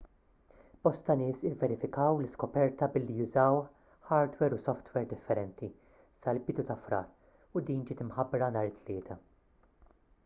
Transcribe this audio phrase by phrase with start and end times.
[0.85, 3.59] bosta nies ivverifikaw l-iskoperta billi użaw
[4.09, 5.71] ħardwer u softwer differenti
[6.23, 9.21] sal-bidu ta' frar u din ġiet imħabbra nhar it-tlieta